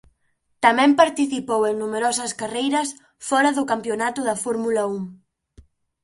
Tamén 0.65 0.91
participou 1.01 1.61
en 1.69 1.75
numerosas 1.83 2.31
carreiras 2.41 2.87
fora 3.29 3.49
de 3.57 3.63
campionato 3.71 4.19
da 4.23 4.35
Fórmula 4.43 4.83
Un. 4.95 5.01